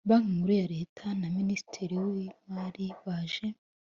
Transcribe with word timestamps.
banki 0.09 0.29
Nkuru 0.35 0.53
ya 0.61 0.67
Leta 0.75 1.05
na 1.19 1.27
Minisitiri 1.37 1.95
w 2.03 2.05
Imari 2.25 2.85
baje 3.05 3.47